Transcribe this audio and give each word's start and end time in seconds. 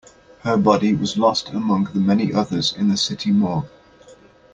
Her 0.39 0.57
body 0.57 0.95
was 0.95 1.15
lost 1.15 1.49
among 1.49 1.83
the 1.93 1.99
many 1.99 2.33
others 2.33 2.73
in 2.75 2.89
the 2.89 2.97
city 2.97 3.29
morgue. 3.29 3.67